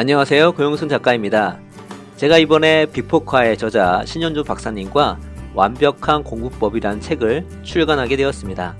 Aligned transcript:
안녕하세요. 0.00 0.52
고영순 0.52 0.88
작가입니다. 0.88 1.58
제가 2.18 2.38
이번에 2.38 2.86
비포카의 2.86 3.58
저자 3.58 4.04
신현주 4.06 4.44
박사님과 4.44 5.18
완벽한 5.54 6.22
공부법이라는 6.22 7.00
책을 7.00 7.44
출간하게 7.64 8.16
되었습니다. 8.16 8.76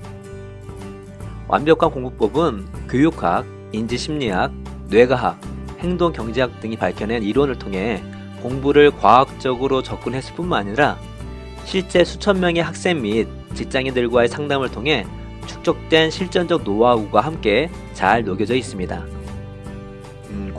완벽한 1.49 1.91
공부법은 1.91 2.87
교육학, 2.87 3.45
인지심리학, 3.73 4.53
뇌과학, 4.87 5.41
행동경제학 5.79 6.61
등이 6.61 6.77
밝혀낸 6.77 7.21
이론을 7.21 7.59
통해 7.59 8.01
공부를 8.41 8.91
과학적으로 8.91 9.83
접근했을 9.83 10.35
뿐만 10.35 10.67
아니라 10.67 10.97
실제 11.65 12.05
수천 12.05 12.39
명의 12.39 12.63
학생 12.63 13.01
및 13.01 13.27
직장인들과의 13.55 14.29
상담을 14.29 14.71
통해 14.71 15.05
축적된 15.47 16.11
실전적 16.11 16.63
노하우가 16.63 17.19
함께 17.19 17.69
잘 17.91 18.23
녹여져 18.23 18.55
있습니다. 18.55 19.18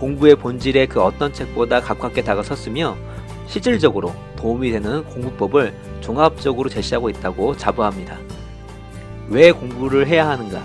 음, 0.01 0.11
공부의 0.17 0.37
본질에 0.37 0.87
그 0.87 1.03
어떤 1.03 1.33
책보다 1.33 1.81
가깝게 1.81 2.23
다가섰으며 2.23 2.97
실질적으로 3.47 4.15
도움이 4.37 4.71
되는 4.71 5.05
공부법을 5.05 5.75
종합적으로 6.01 6.69
제시하고 6.69 7.11
있다고 7.11 7.57
자부합니다. 7.57 8.17
왜 9.29 9.53
공부를 9.53 10.07
해야 10.07 10.29
하는가? 10.29 10.63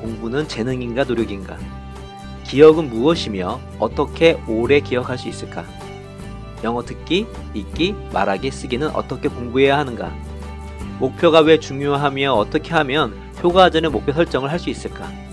공부는 0.00 0.48
재능인가 0.48 1.04
노력인가? 1.04 1.56
기억은 2.44 2.90
무엇이며 2.90 3.60
어떻게 3.78 4.38
오래 4.46 4.80
기억할 4.80 5.18
수 5.18 5.28
있을까? 5.28 5.64
영어 6.64 6.82
듣기, 6.82 7.26
읽기, 7.54 7.94
말하기, 8.12 8.50
쓰기는 8.50 8.88
어떻게 8.90 9.28
공부해야 9.28 9.78
하는가? 9.78 10.12
목표가 10.98 11.40
왜 11.40 11.58
중요하며 11.58 12.32
어떻게 12.32 12.72
하면 12.74 13.14
효과적인 13.42 13.90
목표 13.92 14.12
설정을 14.12 14.50
할 14.50 14.58
수 14.58 14.70
있을까? 14.70 15.25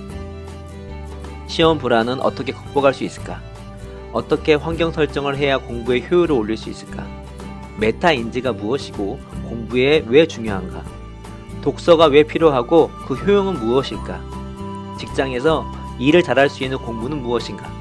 시험 1.53 1.77
불안은 1.77 2.20
어떻게 2.21 2.52
극복할 2.52 2.95
수 2.95 3.03
있을까? 3.03 3.39
어떻게 4.11 4.55
환경 4.55 4.91
설정을 4.91 5.38
해야 5.38 5.59
공부의 5.59 6.09
효율을 6.09 6.31
올릴 6.31 6.58
수 6.58 6.72
있을까? 6.72 7.05
메타 7.77 8.14
인지가 8.14 8.53
무엇이고 8.53 9.19
공부에 9.47 10.03
왜 10.08 10.25
중요한가? 10.25 10.83
독서가 11.61 12.08
왜 12.08 12.23
필요하고 12.23 12.89
그 13.05 13.14
효용은 13.14 13.59
무엇일까? 13.59 14.19
직장에서 14.97 15.72
일을 16.00 16.23
잘할 16.23 16.50
수 16.50 16.64
있는 16.64 16.80
공부는 16.80 17.22
무엇인가? 17.22 17.72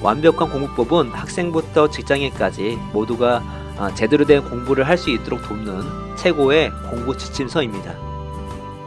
완벽한 0.00 0.48
공부법은 0.48 1.10
학생부터 1.10 1.90
직장인까지 1.90 2.78
모두가 2.94 3.42
아, 3.76 3.94
제대로 3.94 4.24
된 4.24 4.42
공부를 4.42 4.88
할 4.88 4.96
수 4.96 5.10
있도록 5.10 5.42
돕는 5.42 6.16
최고의 6.16 6.70
공부 6.88 7.14
지침서입니다. 7.14 7.94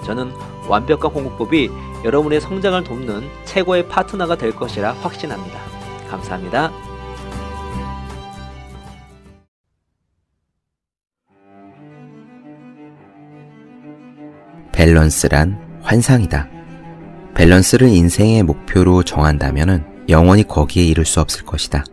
저는 0.03 0.31
완벽한 0.67 1.11
공부법이 1.11 1.69
여러분의 2.03 2.41
성장을 2.41 2.83
돕는 2.83 3.27
최고의 3.45 3.87
파트너가 3.87 4.37
될 4.37 4.51
것이라 4.51 4.93
확신합니다. 4.93 5.59
감사합니다. 6.09 6.71
밸런스란 14.71 15.79
환상이다. 15.81 16.49
밸런스를 17.33 17.87
인생의 17.87 18.43
목표로 18.43 19.03
정한다면 19.03 20.05
영원히 20.09 20.43
거기에 20.43 20.83
이를 20.83 21.03
수 21.03 21.19
없을 21.19 21.45
것이다. 21.45 21.83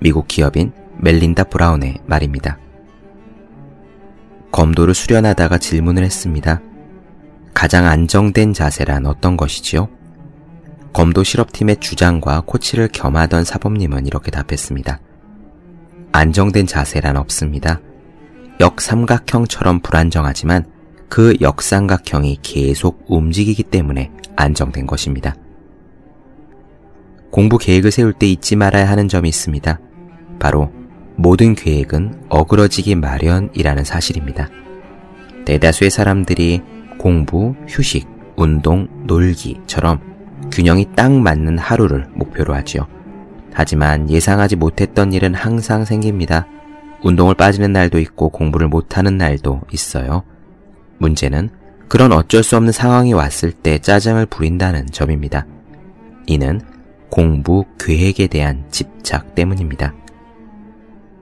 미국 0.00 0.26
기업인 0.26 0.72
멜린다 0.98 1.44
브라운의 1.44 2.00
말입니다. 2.06 2.58
검도를 4.50 4.94
수련하다가 4.94 5.58
질문을 5.58 6.02
했습니다. 6.02 6.60
가장 7.62 7.86
안정된 7.86 8.54
자세란 8.54 9.06
어떤 9.06 9.36
것이지요? 9.36 9.88
검도 10.92 11.22
실업팀의 11.22 11.76
주장과 11.76 12.42
코치를 12.44 12.88
겸하던 12.88 13.44
사범님은 13.44 14.08
이렇게 14.08 14.32
답했습니다. 14.32 14.98
안정된 16.10 16.66
자세란 16.66 17.16
없습니다. 17.16 17.80
역삼각형처럼 18.58 19.78
불안정하지만 19.78 20.64
그 21.08 21.36
역삼각형이 21.40 22.38
계속 22.42 23.04
움직이기 23.06 23.62
때문에 23.62 24.10
안정된 24.34 24.88
것입니다. 24.88 25.36
공부 27.30 27.58
계획을 27.58 27.92
세울 27.92 28.12
때 28.12 28.26
잊지 28.26 28.56
말아야 28.56 28.90
하는 28.90 29.06
점이 29.06 29.28
있습니다. 29.28 29.78
바로 30.40 30.72
모든 31.14 31.54
계획은 31.54 32.24
어그러지기 32.28 32.96
마련이라는 32.96 33.84
사실입니다. 33.84 34.48
대다수의 35.44 35.92
사람들이 35.92 36.81
공부, 37.02 37.56
휴식, 37.66 38.08
운동, 38.36 38.86
놀기처럼 39.08 39.98
균형이 40.52 40.90
딱 40.94 41.10
맞는 41.10 41.58
하루를 41.58 42.06
목표로 42.14 42.54
하지요. 42.54 42.86
하지만 43.52 44.08
예상하지 44.08 44.54
못했던 44.54 45.12
일은 45.12 45.34
항상 45.34 45.84
생깁니다. 45.84 46.46
운동을 47.02 47.34
빠지는 47.34 47.72
날도 47.72 47.98
있고 47.98 48.28
공부를 48.28 48.68
못하는 48.68 49.18
날도 49.18 49.62
있어요. 49.72 50.22
문제는 50.98 51.50
그런 51.88 52.12
어쩔 52.12 52.44
수 52.44 52.56
없는 52.56 52.70
상황이 52.70 53.12
왔을 53.12 53.50
때 53.50 53.80
짜증을 53.80 54.26
부린다는 54.26 54.86
점입니다. 54.92 55.44
이는 56.26 56.60
공부 57.10 57.64
계획에 57.80 58.28
대한 58.28 58.64
집착 58.70 59.34
때문입니다. 59.34 59.92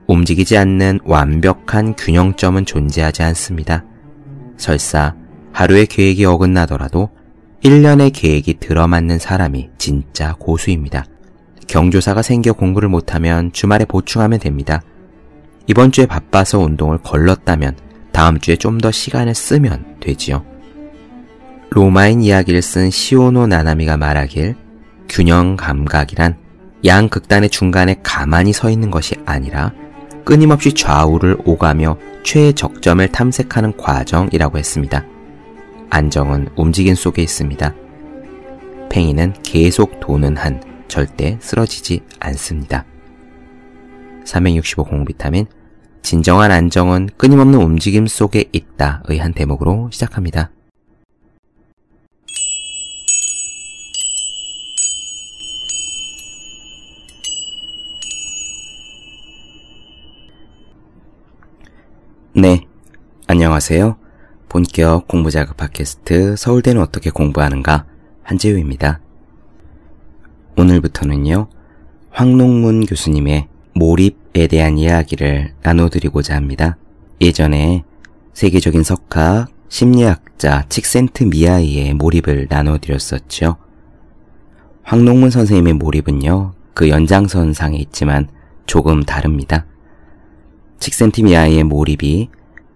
움직이지 0.05 0.57
않는 0.59 0.99
완벽한 1.05 1.95
균형점은 1.95 2.65
존재하지 2.65 3.23
않습니다. 3.23 3.83
설사 4.57 5.15
하루의 5.53 5.87
계획이 5.87 6.25
어긋나더라도 6.25 7.09
1년의 7.63 8.11
계획이 8.13 8.55
들어맞는 8.59 9.19
사람이 9.19 9.69
진짜 9.77 10.35
고수입니다. 10.39 11.05
경조사가 11.67 12.21
생겨 12.21 12.53
공부를 12.53 12.89
못하면 12.89 13.51
주말에 13.51 13.85
보충하면 13.85 14.39
됩니다. 14.39 14.81
이번 15.67 15.91
주에 15.91 16.05
바빠서 16.05 16.59
운동을 16.59 16.97
걸렀다면 16.99 17.77
다음 18.11 18.39
주에 18.39 18.55
좀 18.55 18.79
더 18.79 18.91
시간을 18.91 19.35
쓰면 19.35 19.97
되지요. 19.99 20.43
로마인 21.69 22.21
이야기를 22.21 22.61
쓴 22.61 22.89
시오노 22.89 23.47
나나미가 23.47 23.95
말하길 23.95 24.55
균형 25.07 25.55
감각이란 25.55 26.35
양 26.85 27.07
극단의 27.07 27.49
중간에 27.49 27.95
가만히 28.03 28.51
서 28.51 28.69
있는 28.69 28.91
것이 28.91 29.15
아니라 29.25 29.71
끊임없이 30.25 30.73
좌우를 30.73 31.37
오가며 31.45 31.97
최적점을 32.23 33.07
탐색하는 33.07 33.77
과정이라고 33.77 34.57
했습니다. 34.57 35.05
안정은 35.93 36.47
움직임 36.55 36.95
속에 36.95 37.21
있습니다. 37.21 37.75
팽이는 38.89 39.33
계속 39.43 39.99
도는 39.99 40.37
한 40.37 40.63
절대 40.87 41.37
쓰러지지 41.41 41.99
않습니다. 42.17 42.85
365 44.23 44.85
공비타민 44.85 45.45
진정한 46.01 46.51
안정은 46.51 47.09
끊임없는 47.17 47.61
움직임 47.61 48.07
속에 48.07 48.45
있다의 48.53 49.19
한 49.19 49.33
대목으로 49.33 49.89
시작합니다. 49.91 50.51
네, 62.33 62.65
안녕하세요. 63.27 64.00
본격 64.51 65.07
공부자극 65.07 65.55
팟캐스트 65.55 66.35
서울대는 66.35 66.81
어떻게 66.81 67.09
공부하는가 67.09 67.85
한재우입니다. 68.21 68.99
오늘부터는요, 70.57 71.47
황농문 72.09 72.85
교수님의 72.85 73.47
몰입에 73.75 74.47
대한 74.47 74.77
이야기를 74.77 75.53
나눠드리고자 75.63 76.35
합니다. 76.35 76.75
예전에 77.21 77.85
세계적인 78.33 78.83
석학, 78.83 79.47
심리학자 79.69 80.65
칙센트 80.67 81.23
미아이의 81.23 81.93
몰입을 81.93 82.47
나눠드렸었죠. 82.49 83.55
황농문 84.83 85.29
선생님의 85.29 85.75
몰입은요, 85.75 86.55
그 86.73 86.89
연장선상에 86.89 87.77
있지만 87.77 88.27
조금 88.65 89.03
다릅니다. 89.03 89.65
칙센티미아의 90.79 91.63
몰입이 91.63 92.27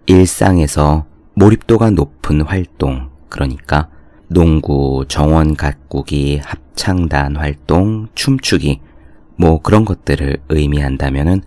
일상에서 0.05 1.05
몰입도가 1.35 1.91
높은 1.91 2.41
활동, 2.41 3.09
그러니까 3.29 3.89
농구, 4.27 5.03
정원 5.07 5.53
가꾸기, 5.53 6.39
합창단 6.43 7.35
활동, 7.35 8.07
춤추기, 8.15 8.79
뭐 9.37 9.61
그런 9.61 9.83
것들을 9.83 10.37
의미한다면은 10.47 11.41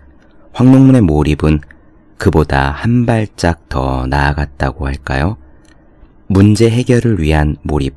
황농문의 0.52 1.00
몰입은 1.00 1.60
그보다 2.18 2.70
한 2.70 3.06
발짝 3.06 3.68
더 3.68 4.06
나아갔다고 4.06 4.86
할까요? 4.86 5.38
문제 6.26 6.68
해결을 6.68 7.20
위한 7.20 7.56
몰입, 7.62 7.94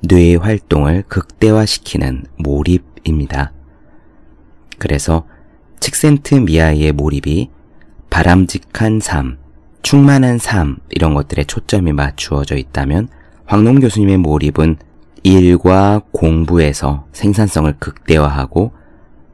뇌의 0.00 0.36
활동을 0.36 1.04
극대화시키는 1.06 2.24
몰입입니다. 2.38 3.52
그래서 4.78 5.26
칙센트 5.78 6.34
미아이의 6.34 6.92
몰입이 6.92 7.50
바람직한 8.10 8.98
삶, 9.00 9.38
충만한 9.82 10.38
삶 10.38 10.76
이런 10.90 11.14
것들에 11.14 11.44
초점이 11.44 11.92
맞추어져 11.92 12.56
있다면 12.56 13.08
황농 13.44 13.80
교수님의 13.80 14.18
몰입은 14.18 14.76
일과 15.24 16.02
공부에서 16.12 17.06
생산성을 17.12 17.74
극대화하고 17.78 18.72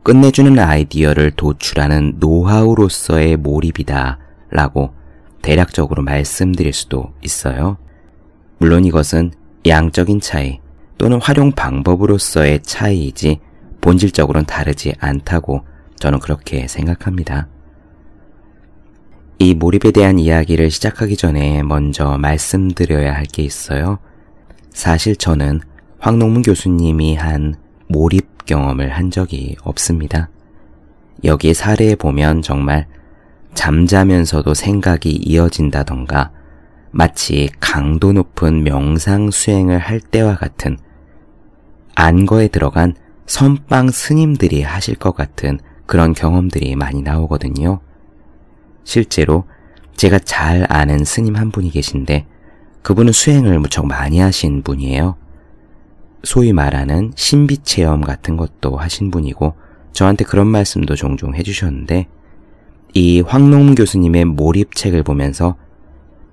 끝내주는 0.03 0.59
아이디어를 0.59 1.33
도출하는 1.33 2.15
노하우로서의 2.19 3.37
몰입이다 3.37 4.19
라고 4.51 4.95
대략적으로 5.43 6.03
말씀드릴 6.03 6.73
수도 6.73 7.13
있어요. 7.23 7.77
물론 8.59 8.85
이것은 8.85 9.33
양적인 9.67 10.21
차이 10.21 10.61
또는 10.97 11.21
활용 11.23 11.53
방법으로서의 11.53 12.63
차이이지 12.63 13.39
본질적으로는 13.81 14.47
다르지 14.47 14.95
않다고 14.99 15.65
저는 15.97 16.19
그렇게 16.19 16.67
생각합니다. 16.67 17.49
이 19.39 19.55
몰입에 19.55 19.93
대한 19.93 20.19
이야기를 20.19 20.71
시작하기 20.71 21.17
전에 21.17 21.63
먼저 21.63 22.19
말씀드려야 22.19 23.15
할 23.15 23.27
게 23.27 23.43
있어요. 23.43 23.99
사실 24.71 25.15
저는 25.17 25.61
황농문 26.01 26.43
교수님이 26.43 27.15
한 27.17 27.55
몰입 27.89 28.47
경험을 28.47 28.91
한 28.91 29.11
적이 29.11 29.57
없습니다. 29.63 30.29
여기 31.25 31.55
사례에 31.55 31.95
보면 31.95 32.43
정말 32.43 32.87
잠자면서도 33.55 34.55
생각이 34.55 35.11
이어진다던가 35.11 36.31
마치 36.91 37.49
강도 37.61 38.13
높은 38.13 38.65
명상 38.65 39.31
수행을 39.31 39.79
할 39.79 40.01
때와 40.01 40.37
같은 40.37 40.79
안거에 41.95 42.49
들어간 42.49 42.95
선빵 43.27 43.91
스님들이 43.91 44.63
하실 44.63 44.95
것 44.95 45.15
같은 45.15 45.59
그런 45.87 46.15
경험들이 46.15 46.77
많이 46.77 47.03
나오거든요. 47.03 47.81
실제로 48.89 49.45
제가 49.97 50.19
잘 50.19 50.67
아는 50.71 51.05
스님 51.05 51.37
한 51.37 51.51
분이 51.51 51.71
계신데 51.71 52.27
그분은 52.81 53.13
수행을 53.13 53.59
무척 53.59 53.87
많이 53.87 54.19
하신 54.19 54.63
분이에요. 54.63 55.17
소위 56.25 56.55
말하는 56.55 57.13
신비 57.15 57.59
체험 57.59 58.01
같은 58.01 58.39
것도 58.39 58.79
하신 58.79 59.11
분이고 59.11 59.55
저한테 59.93 60.25
그런 60.25 60.47
말씀도 60.47 60.97
종종 60.97 61.35
해주셨는데 61.35 62.07
이 62.95 63.21
황농문 63.21 63.75
교수님의 63.75 64.25
몰입책을 64.25 65.03
보면서 65.03 65.57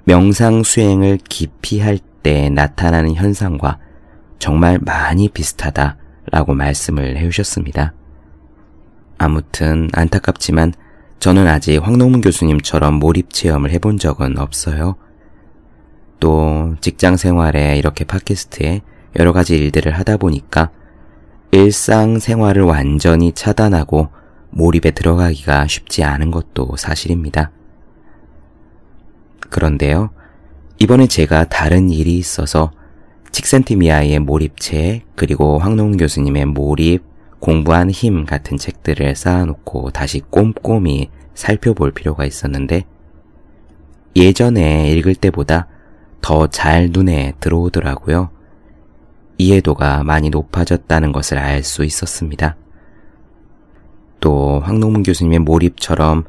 명상 0.06 0.64
수행을 0.64 1.20
깊이 1.28 1.82
할 1.82 2.00
때 2.26 2.50
나타나는 2.50 3.14
현상과 3.14 3.78
정말 4.40 4.80
많이 4.82 5.30
비슷하다라고 5.30 6.56
말씀을 6.56 7.18
해주셨습니다. 7.18 7.94
아무튼 9.20 9.90
안타깝지만 9.94 10.74
저는 11.20 11.48
아직 11.48 11.78
황농문 11.78 12.22
교수님처럼 12.22 12.96
몰입 12.96 13.34
체험을 13.34 13.72
해본 13.72 13.98
적은 13.98 14.38
없어요. 14.38 14.96
또 16.20 16.76
직장 16.82 17.18
생활에 17.18 17.78
이렇게 17.78 18.06
팟캐스트에 18.06 18.82
여러 19.18 19.34
가지 19.34 19.56
일들을 19.58 19.92
하다 19.92 20.18
보니까 20.18 20.72
일상 21.52 22.20
생활을 22.20 22.64
완전히 22.64 23.32
차단하고 23.32 24.10
몰입에 24.50 24.92
들어가기가 24.92 25.68
쉽지 25.68 26.04
않은 26.04 26.32
것도 26.32 26.76
사실입니다. 26.78 27.52
그런데요, 29.50 30.10
이번에 30.80 31.08
제가 31.08 31.46
다른 31.46 31.90
일이 31.90 32.18
있어서 32.18 32.72
칙센티미아의 33.32 34.20
몰입책, 34.20 35.06
그리고 35.16 35.60
황농 35.60 35.98
교수님의 35.98 36.46
몰입, 36.46 37.04
공부한 37.40 37.90
힘 37.90 38.26
같은 38.26 38.58
책들을 38.58 39.16
쌓아놓고 39.16 39.92
다시 39.92 40.22
꼼꼼히 40.30 41.10
살펴볼 41.34 41.92
필요가 41.92 42.26
있었는데, 42.26 42.86
예전에 44.16 44.92
읽을 44.92 45.16
때보다 45.16 45.68
더 46.22 46.48
잘 46.48 46.90
눈에 46.92 47.34
들어오더라고요. 47.40 48.30
이해도가 49.38 50.04
많이 50.04 50.30
높아졌다는 50.30 51.12
것을 51.12 51.38
알 51.38 51.62
수 51.64 51.84
있었습니다. 51.84 52.56
또 54.22 54.60
황농문 54.62 55.04
교수님의 55.04 55.40
몰입처럼 55.40 56.24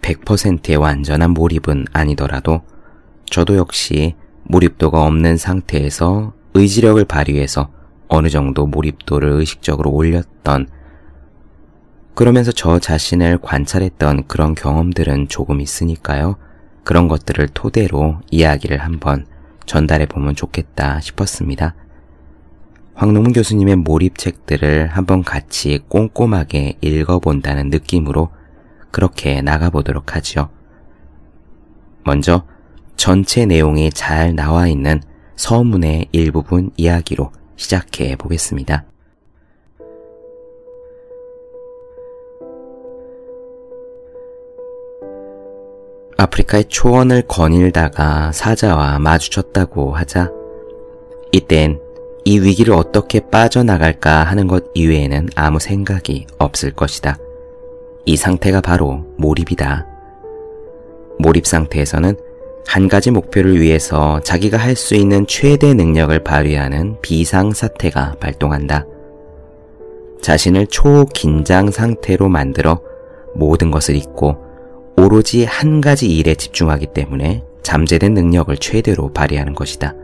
100%의 0.00 0.76
완전한 0.76 1.32
몰입은 1.32 1.86
아니더라도 1.92 2.62
저도 3.26 3.56
역시 3.56 4.14
몰입도가 4.44 5.02
없는 5.02 5.36
상태에서 5.36 6.32
의지력을 6.54 7.04
발휘해서 7.04 7.70
어느 8.08 8.28
정도 8.28 8.66
몰입도를 8.66 9.30
의식적으로 9.30 9.90
올렸던 9.90 10.68
그러면서 12.14 12.52
저 12.52 12.78
자신을 12.78 13.38
관찰했던 13.38 14.28
그런 14.28 14.54
경험들은 14.54 15.28
조금 15.28 15.60
있으니까요. 15.60 16.36
그런 16.84 17.08
것들을 17.08 17.48
토대로 17.54 18.20
이야기를 18.30 18.78
한번 18.78 19.26
전달해 19.66 20.06
보면 20.06 20.36
좋겠다 20.36 21.00
싶었습니다. 21.00 21.74
황농문 22.94 23.32
교수님의 23.32 23.76
몰입책들을 23.76 24.88
한번 24.88 25.24
같이 25.24 25.80
꼼꼼하게 25.88 26.78
읽어본다는 26.80 27.70
느낌으로 27.70 28.30
그렇게 28.92 29.42
나가보도록 29.42 30.14
하죠. 30.14 30.50
먼저 32.04 32.46
전체 32.96 33.44
내용이 33.46 33.90
잘 33.90 34.36
나와 34.36 34.68
있는 34.68 35.02
서문의 35.34 36.06
일부분 36.12 36.70
이야기로 36.76 37.32
시작해 37.56 38.16
보겠습니다. 38.16 38.84
아프리카의 46.16 46.66
초원을 46.68 47.22
거닐다가 47.22 48.32
사자와 48.32 48.98
마주쳤다고 48.98 49.92
하자 49.94 50.30
이땐 51.32 51.80
이 52.24 52.38
위기를 52.38 52.72
어떻게 52.72 53.20
빠져나갈까 53.20 54.24
하는 54.24 54.46
것 54.46 54.64
이외에는 54.74 55.28
아무 55.34 55.58
생각이 55.58 56.26
없을 56.38 56.70
것이다. 56.70 57.18
이 58.06 58.16
상태가 58.16 58.60
바로 58.60 59.04
몰입이다. 59.18 59.86
몰입 61.18 61.46
상태에서는 61.46 62.16
한 62.66 62.88
가지 62.88 63.10
목표를 63.10 63.60
위해서 63.60 64.20
자기가 64.20 64.56
할 64.56 64.74
수 64.74 64.94
있는 64.94 65.26
최대 65.26 65.74
능력을 65.74 66.18
발휘하는 66.24 66.96
비상사태가 67.02 68.16
발동한다. 68.20 68.86
자신을 70.20 70.66
초긴장 70.68 71.70
상태로 71.70 72.28
만들어 72.28 72.80
모든 73.34 73.70
것을 73.70 73.94
잊고 73.94 74.36
오로지 74.96 75.44
한 75.44 75.80
가지 75.80 76.06
일에 76.16 76.34
집중하기 76.34 76.88
때문에 76.94 77.44
잠재된 77.62 78.14
능력을 78.14 78.56
최대로 78.56 79.12
발휘하는 79.12 79.54
것이다. 79.54 79.94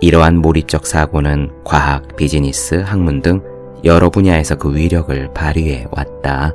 이러한 0.00 0.38
몰입적 0.38 0.86
사고는 0.86 1.50
과학, 1.64 2.16
비즈니스, 2.16 2.76
학문 2.76 3.20
등 3.22 3.42
여러 3.84 4.10
분야에서 4.10 4.56
그 4.56 4.74
위력을 4.74 5.32
발휘해 5.34 5.86
왔다. 5.90 6.54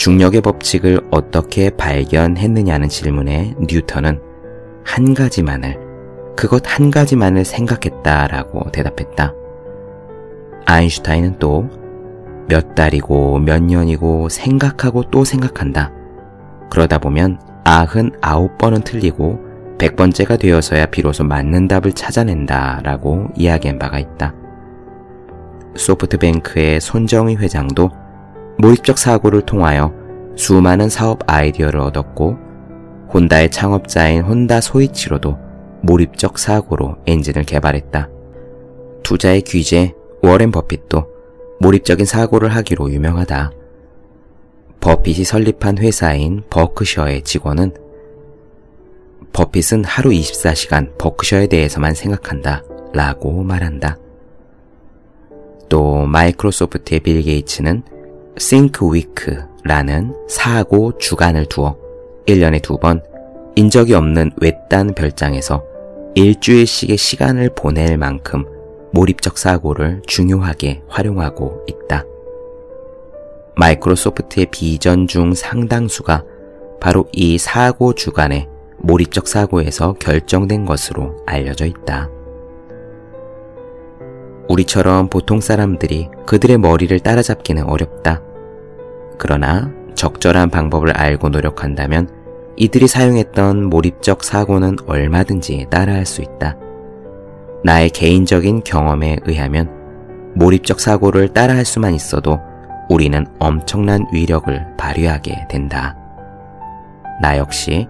중력의 0.00 0.40
법칙을 0.40 1.00
어떻게 1.10 1.68
발견했느냐는 1.68 2.88
질문에 2.88 3.54
뉴턴은 3.60 4.18
한 4.82 5.12
가지만을, 5.12 5.78
그것 6.36 6.62
한 6.64 6.90
가지만을 6.90 7.44
생각했다라고 7.44 8.72
대답했다. 8.72 9.34
아인슈타인은 10.66 11.38
또 11.38 11.68
몇 12.50 12.74
달이고 12.74 13.38
몇 13.38 13.62
년이고 13.62 14.28
생각하고 14.28 15.04
또 15.04 15.24
생각한다. 15.24 15.92
그러다 16.68 16.98
보면 16.98 17.38
아흔 17.62 18.10
아홉 18.20 18.58
번은 18.58 18.80
틀리고 18.80 19.38
100번째가 19.78 20.36
되어서야 20.36 20.86
비로소 20.86 21.22
맞는 21.22 21.68
답을 21.68 21.92
찾아낸다 21.92 22.80
라고 22.82 23.28
이야기한 23.36 23.78
바가 23.78 24.00
있다. 24.00 24.34
소프트뱅크의 25.76 26.80
손정희 26.80 27.36
회장도 27.36 27.88
몰입적 28.60 28.98
사고를 28.98 29.40
통하여 29.40 29.94
수많은 30.36 30.90
사업 30.90 31.20
아이디어를 31.26 31.80
얻었고 31.80 32.36
혼다의 33.12 33.50
창업자인 33.50 34.22
혼다 34.22 34.60
소이치로도 34.60 35.38
몰입적 35.82 36.38
사고로 36.38 36.98
엔진을 37.06 37.44
개발했다. 37.44 38.10
투자의 39.02 39.40
귀재 39.42 39.94
워렌 40.22 40.50
버핏도 40.50 41.06
몰입적인 41.60 42.04
사고를 42.04 42.50
하기로 42.50 42.92
유명하다. 42.92 43.50
버핏이 44.80 45.24
설립한 45.24 45.78
회사인 45.78 46.42
버크셔의 46.50 47.22
직원은 47.22 47.72
버핏은 49.32 49.84
하루 49.84 50.10
24시간 50.10 50.98
버크셔에 50.98 51.46
대해서만 51.46 51.94
생각한다 51.94 52.62
라고 52.92 53.42
말한다. 53.42 53.96
또 55.70 56.04
마이크로소프트의 56.04 57.00
빌 57.00 57.22
게이츠는 57.22 57.99
Think 58.36 58.88
Week라는 58.88 60.14
사고 60.28 60.96
주간을 60.98 61.46
두어 61.46 61.76
1년에 62.26 62.62
두 62.62 62.78
번 62.78 63.02
인적이 63.56 63.94
없는 63.94 64.32
외딴 64.40 64.94
별장에서 64.94 65.64
일주일씩의 66.14 66.96
시간을 66.96 67.50
보낼 67.54 67.98
만큼 67.98 68.44
몰입적 68.92 69.38
사고를 69.38 70.02
중요하게 70.06 70.82
활용하고 70.88 71.64
있다. 71.66 72.04
마이크로소프트의 73.56 74.46
비전 74.50 75.06
중 75.06 75.34
상당수가 75.34 76.24
바로 76.80 77.06
이 77.12 77.38
사고 77.38 77.92
주간에 77.92 78.48
몰입적 78.78 79.28
사고에서 79.28 79.92
결정된 79.94 80.64
것으로 80.64 81.16
알려져 81.26 81.66
있다. 81.66 82.08
우리처럼 84.50 85.08
보통 85.08 85.40
사람들이 85.40 86.08
그들의 86.26 86.58
머리를 86.58 86.98
따라잡기는 86.98 87.62
어렵다. 87.62 88.20
그러나 89.16 89.70
적절한 89.94 90.50
방법을 90.50 90.90
알고 90.90 91.28
노력한다면 91.28 92.08
이들이 92.56 92.88
사용했던 92.88 93.66
몰입적 93.66 94.24
사고는 94.24 94.76
얼마든지 94.86 95.66
따라할 95.70 96.04
수 96.04 96.20
있다. 96.20 96.56
나의 97.62 97.90
개인적인 97.90 98.64
경험에 98.64 99.18
의하면 99.24 99.70
몰입적 100.34 100.80
사고를 100.80 101.28
따라할 101.28 101.64
수만 101.64 101.94
있어도 101.94 102.40
우리는 102.88 103.24
엄청난 103.38 104.04
위력을 104.12 104.76
발휘하게 104.76 105.46
된다. 105.48 105.96
나 107.22 107.38
역시 107.38 107.86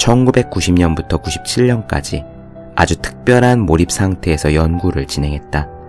1990년부터 0.00 1.22
97년까지 1.22 2.26
아주 2.74 2.96
특별한 2.96 3.60
몰입 3.60 3.92
상태에서 3.92 4.54
연구를 4.54 5.06
진행했다. 5.06 5.79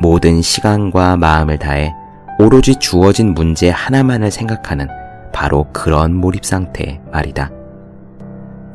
모든 0.00 0.40
시간과 0.40 1.16
마음을 1.18 1.58
다해 1.58 1.94
오로지 2.38 2.76
주어진 2.76 3.34
문제 3.34 3.68
하나만을 3.68 4.30
생각하는 4.30 4.88
바로 5.32 5.66
그런 5.72 6.14
몰입 6.14 6.44
상태 6.44 7.00
말이다. 7.12 7.50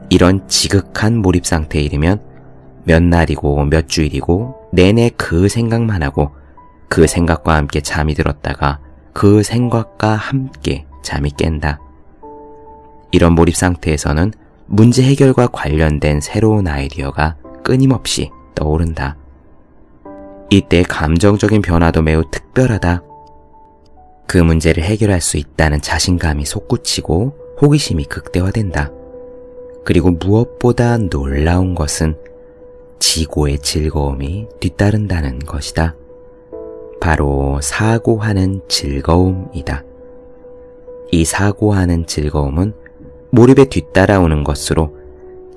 이런 0.10 0.48
지극한 0.48 1.18
몰입 1.18 1.46
상태에 1.46 1.82
이르면 1.82 2.22
몇 2.84 3.02
날이고 3.02 3.66
몇 3.66 3.90
주일이고 3.90 4.70
내내 4.72 5.10
그 5.18 5.50
생각만 5.50 6.04
하고 6.04 6.32
그 6.88 7.08
생각과 7.08 7.56
함께 7.56 7.82
잠이 7.82 8.14
들었다가 8.14 8.80
그 9.12 9.42
생각과 9.42 10.14
함께 10.14 10.86
잠이 11.02 11.32
깬다. 11.32 11.80
이런 13.12 13.34
몰입 13.34 13.56
상태에서는 13.56 14.32
문제 14.68 15.04
해결과 15.04 15.48
관련된 15.48 16.22
새로운 16.22 16.68
아이디어가 16.68 17.36
끊임없이 17.64 18.30
떠오른다. 18.54 19.18
이때 20.50 20.84
감정적인 20.84 21.62
변화도 21.62 22.02
매우 22.02 22.24
특별하다. 22.30 23.04
그 24.28 24.38
문제를 24.38 24.84
해결할 24.84 25.22
수 25.22 25.38
있다는 25.38 25.82
자신감이 25.82 26.46
솟구치고 26.46 27.58
호기심이 27.62 28.06
극대화된다. 28.06 28.92
그리고 29.84 30.12
무엇보다 30.12 30.98
놀라운 30.98 31.76
것은 31.76 32.18
지고의 33.00 33.60
즐거움이 33.60 34.48
뒤따른다는 34.60 35.40
것이다. 35.40 35.96
바로 37.00 37.60
사고하는 37.62 38.62
즐거움이다. 38.68 39.84
이 41.12 41.24
사고하는 41.24 42.08
즐거움은 42.08 42.74
몰입에 43.32 43.66
뒤따라오는 43.66 44.44
것으로 44.44 44.96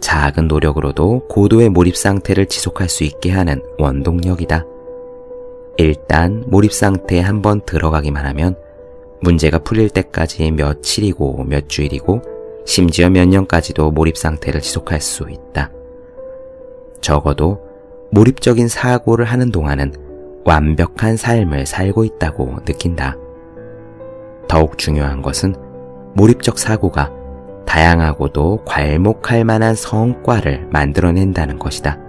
작은 0.00 0.47
노력으로도 0.47 1.26
고도의 1.28 1.71
몰입 1.71 1.97
상태를 1.97 2.47
지속할 2.47 2.88
수 2.88 3.04
있게 3.04 3.30
하는 3.30 3.62
원동력이다. 3.78 4.64
일단 5.78 6.42
몰입 6.49 6.73
상태에 6.73 7.20
한번 7.20 7.61
들어가기만 7.61 8.26
하면 8.26 8.56
문제가 9.23 9.58
풀릴 9.61 9.88
때까지 9.90 10.50
며칠이고 10.50 11.44
몇 11.44 11.68
주일이고 11.68 12.20
심지어 12.66 13.08
몇 13.08 13.28
년까지도 13.28 13.92
몰입 13.92 14.16
상태를 14.16 14.61
지속할 14.61 15.00
수 15.00 15.28
있다. 15.30 15.70
적어도 17.00 17.61
몰입적인 18.11 18.66
사고를 18.66 19.25
하는 19.25 19.52
동안은 19.52 19.92
완벽한 20.44 21.16
삶을 21.16 21.66
살고 21.66 22.04
있다고 22.04 22.56
느낀다. 22.66 23.16
더욱 24.49 24.78
중요한 24.78 25.23
것은 25.23 25.54
몰입적 26.14 26.58
사고가 26.58 27.12
다양하고도 27.66 28.64
괄목할 28.64 29.44
만한 29.44 29.76
성과를 29.76 30.66
만들어낸다는 30.73 31.61
것이다. 31.61 32.00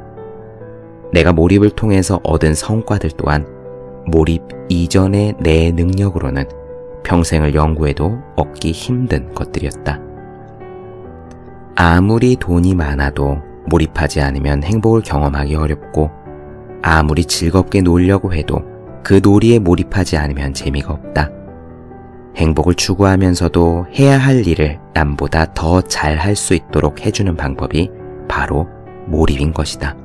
내가 1.14 1.34
몰입을 1.34 1.70
통해서 1.72 2.20
얻은 2.24 2.56
성과들 2.56 3.12
또한 3.12 3.59
몰입 4.10 4.42
이전의 4.70 5.36
내 5.40 5.72
능력으로는 5.72 6.46
평생을 7.04 7.54
연구해도 7.56 8.20
얻기 8.36 8.72
힘든 8.72 9.34
것들이었다. 9.34 10.00
아무리 11.76 12.36
돈이 12.36 12.76
많아도 12.76 13.38
몰입하지 13.68 14.22
않으면 14.22 14.64
행복을 14.64 15.02
경험하기 15.02 15.56
어렵고 15.56 16.12
아무리 16.82 17.26
즐겁게 17.26 17.82
놀려고 17.82 18.34
해도 18.34 18.62
그 19.04 19.20
놀이에 19.24 19.60
몰입하지 19.60 20.18
않으면 20.18 20.54
재미가 20.54 20.94
없다. 20.94 21.30
행복을 22.36 22.76
추구하면서도 22.76 23.88
해야 23.98 24.18
할 24.18 24.46
일을 24.46 24.80
남보다 24.94 25.54
더 25.54 25.82
잘 25.82 26.18
할 26.18 26.36
수 26.36 26.54
있도록 26.54 27.06
해주는 27.06 27.36
방법이 27.36 27.90
바로 28.28 28.68
몰입인 29.08 29.54
것이다. 29.54 29.96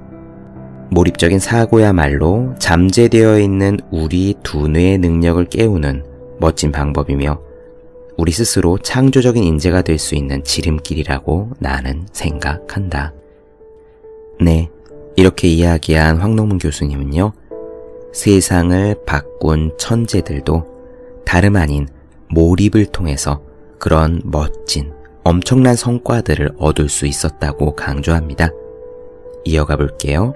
몰입적인 0.91 1.39
사고야말로 1.39 2.55
잠재되어 2.59 3.39
있는 3.41 3.79
우리 3.91 4.35
두뇌의 4.43 4.99
능력을 4.99 5.45
깨우는 5.47 6.05
멋진 6.39 6.71
방법이며 6.73 7.41
우리 8.17 8.31
스스로 8.31 8.79
창조적인 8.79 9.43
인재가 9.43 9.83
될 9.83 9.99
수 9.99 10.15
있는 10.15 10.45
지름길이라고 10.45 11.51
나는 11.59 12.07
생각한다. 12.13 13.13
네, 14.41 14.69
이렇게 15.17 15.49
이야기한 15.49 16.19
황노문 16.19 16.59
교수님은요, 16.59 17.33
세상을 18.13 18.97
바꾼 19.07 19.73
천재들도 19.79 21.25
다름 21.25 21.57
아닌 21.57 21.89
몰입을 22.31 22.87
통해서 22.87 23.43
그런 23.79 24.21
멋진, 24.25 24.93
엄청난 25.25 25.75
성과들을 25.75 26.53
얻을 26.59 26.89
수 26.89 27.07
있었다고 27.07 27.75
강조합니다. 27.75 28.51
이어가 29.45 29.77
볼게요. 29.77 30.35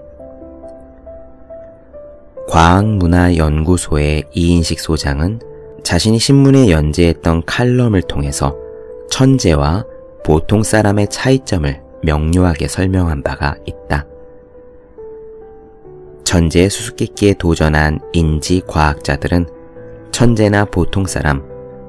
과학문화연구소의 2.48 4.24
이인식 4.32 4.80
소장은 4.80 5.40
자신이 5.82 6.18
신문에 6.18 6.70
연재했던 6.70 7.44
칼럼을 7.44 8.02
통해서 8.02 8.56
천재와 9.10 9.84
보통 10.24 10.62
사람의 10.62 11.08
차이점을 11.08 11.80
명료하게 12.02 12.68
설명한 12.68 13.22
바가 13.22 13.56
있다. 13.66 14.06
천재의 16.24 16.68
수수께끼에 16.68 17.34
도전한 17.38 18.00
인지 18.12 18.60
과학자들은 18.66 19.46
천재나 20.10 20.66
보통 20.66 21.06
사람 21.06 21.42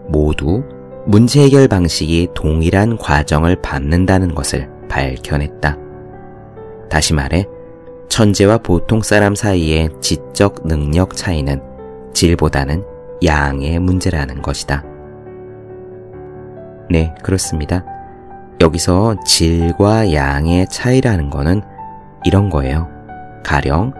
모두 0.08 0.64
문제 1.06 1.42
해결 1.42 1.68
방식이 1.68 2.30
동일한 2.34 2.98
과정을 2.98 3.62
밟는다는 3.62 4.36
것을 4.36 4.70
밝혀냈다. 4.88 5.78
다시 6.90 7.14
말해, 7.14 7.46
천재와 8.10 8.58
보통 8.58 9.02
사람 9.02 9.36
사이의 9.36 9.90
지적 10.02 10.68
능력 10.68 11.16
차이는 11.16 11.62
질보다는 12.14 12.84
양의 13.24 13.80
문제라는 13.80 14.42
것이다. 14.42 14.84
네, 16.90 17.14
그렇습니다. 17.24 17.86
여기서 18.62 19.16
질과 19.26 20.12
양의 20.12 20.68
차이라는 20.70 21.30
것은 21.30 21.62
이런 22.26 22.50
거예요. 22.50 22.90
가령 23.44 23.94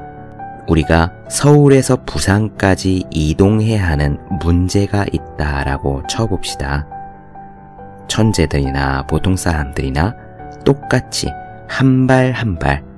우리가 0.68 1.14
서울에서 1.30 2.04
부산까지 2.06 3.06
이동해야 3.10 3.88
하는 3.88 4.18
문제가 4.42 5.06
있다라고 5.12 6.04
쳐봅시다. 6.08 6.88
천재들이나 8.08 9.04
보통 9.08 9.36
사람들이나 9.36 10.16
똑같이 10.66 11.32
한 11.68 12.08
발 12.08 12.32
한발 12.32 12.89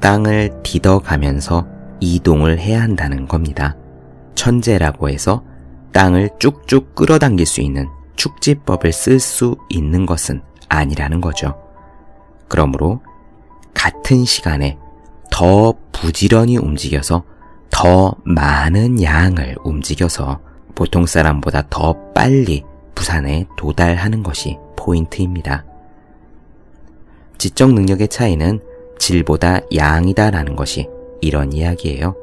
땅을 0.00 0.62
디뎌가면서 0.62 1.66
이동을 2.00 2.58
해야 2.58 2.82
한다는 2.82 3.26
겁니다. 3.26 3.76
천재라고 4.34 5.08
해서 5.08 5.42
땅을 5.92 6.30
쭉쭉 6.38 6.94
끌어당길 6.94 7.46
수 7.46 7.60
있는 7.60 7.88
축지법을 8.16 8.92
쓸 8.92 9.20
수 9.20 9.56
있는 9.68 10.06
것은 10.06 10.42
아니라는 10.68 11.20
거죠. 11.20 11.60
그러므로 12.46 13.00
같은 13.74 14.24
시간에 14.24 14.78
더 15.30 15.74
부지런히 15.92 16.56
움직여서 16.56 17.24
더 17.70 18.14
많은 18.24 19.02
양을 19.02 19.56
움직여서 19.62 20.40
보통 20.74 21.06
사람보다 21.06 21.64
더 21.70 22.12
빨리 22.12 22.64
부산에 22.94 23.46
도달하는 23.56 24.22
것이 24.22 24.58
포인트입니다. 24.76 25.64
지적 27.38 27.72
능력의 27.72 28.08
차이는 28.08 28.60
질보다 28.98 29.60
양이다라는 29.74 30.56
것이 30.56 30.88
이런 31.20 31.52
이야기예요. 31.52 32.14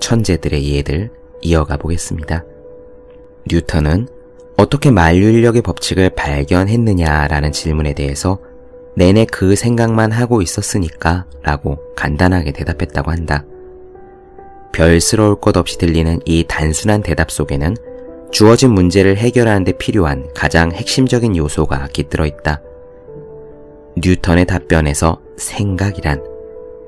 천재들의 0.00 0.74
예를 0.74 1.10
이어가 1.42 1.76
보겠습니다. 1.76 2.44
뉴턴은 3.50 4.08
어떻게 4.56 4.90
만류인력의 4.90 5.62
법칙을 5.62 6.10
발견했느냐라는 6.10 7.52
질문에 7.52 7.94
대해서 7.94 8.38
내내 8.96 9.26
그 9.26 9.54
생각만 9.54 10.10
하고 10.10 10.40
있었으니까 10.40 11.26
라고 11.42 11.78
간단하게 11.96 12.52
대답했다고 12.52 13.10
한다. 13.10 13.44
별스러울 14.72 15.40
것 15.40 15.56
없이 15.56 15.78
들리는 15.78 16.20
이 16.24 16.44
단순한 16.48 17.02
대답 17.02 17.30
속에는 17.30 17.76
주어진 18.32 18.72
문제를 18.72 19.16
해결하는 19.16 19.64
데 19.64 19.72
필요한 19.72 20.28
가장 20.34 20.72
핵심적인 20.72 21.36
요소가 21.36 21.88
깃들어 21.92 22.26
있다. 22.26 22.60
뉴턴의 23.98 24.44
답변에서 24.44 25.22
생각이란 25.38 26.22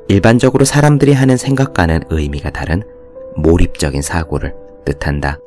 일반적으로 0.09 0.67
사람들이 0.67 1.15
하는 1.15 1.39
생각과는 1.39 2.03
의미가 2.11 2.51
다른 2.51 2.83
몰입적인 3.35 4.03
사고를 4.03 4.55
뜻한다. 4.85 5.39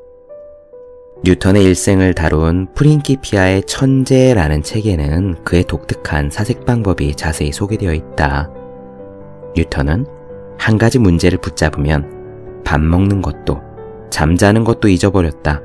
뉴턴의 1.24 1.63
일생을 1.63 2.15
다룬 2.15 2.68
프린키피아의 2.74 3.63
천재라는 3.65 4.63
책에는 4.63 5.44
그의 5.44 5.63
독특한 5.65 6.32
사색 6.32 6.65
방법이 6.65 7.13
자세히 7.13 7.51
소개되어 7.51 7.94
있다. 7.94 8.50
뉴턴은 9.56 10.08
한 10.58 10.77
가지 10.80 10.98
문제를 10.98 11.38
붙잡으면 11.38 12.63
밥 12.65 12.82
먹는 12.82 13.22
것도 13.22 13.62
잠자는 14.10 14.63
것도 14.63 14.88
잊어버렸다. 14.88 15.62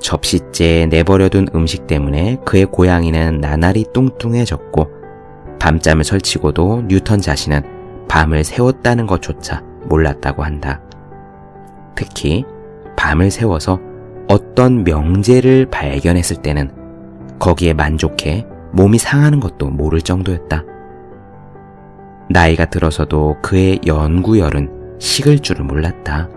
접시째에 0.00 0.86
내버려둔 0.86 1.48
음식 1.54 1.86
때문에 1.86 2.38
그의 2.44 2.66
고양이는 2.66 3.40
나날이 3.40 3.84
뚱뚱해졌고 3.92 4.93
밤잠을 5.64 6.04
설치고도 6.04 6.82
뉴턴 6.88 7.22
자신은 7.22 7.62
밤을 8.06 8.44
새웠다는 8.44 9.06
것조차 9.06 9.62
몰랐다고 9.86 10.44
한다. 10.44 10.82
특히 11.96 12.44
밤을 12.96 13.30
새워서 13.30 13.80
어떤 14.28 14.84
명제를 14.84 15.70
발견했을 15.70 16.42
때는 16.42 16.70
거기에 17.38 17.72
만족해 17.72 18.46
몸이 18.72 18.98
상하는 18.98 19.40
것도 19.40 19.70
모를 19.70 20.02
정도였다. 20.02 20.64
나이가 22.28 22.66
들어서도 22.66 23.38
그의 23.40 23.80
연구열은 23.86 24.98
식을 24.98 25.38
줄을 25.38 25.64
몰랐다. 25.64 26.28